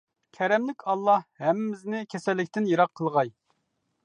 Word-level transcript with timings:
كەرەملىك 0.37 0.85
ئاللا 0.93 1.17
ھەممىمىزنى 1.43 2.01
كېسەللىكتىن 2.15 2.71
يىراق 2.73 2.95
قىلغاي. 3.03 3.33